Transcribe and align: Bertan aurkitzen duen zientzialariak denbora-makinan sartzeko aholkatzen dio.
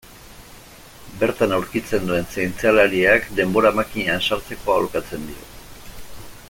Bertan 1.23 1.53
aurkitzen 1.57 2.09
duen 2.11 2.25
zientzialariak 2.37 3.29
denbora-makinan 3.41 4.27
sartzeko 4.31 4.77
aholkatzen 4.79 5.33
dio. 5.33 5.49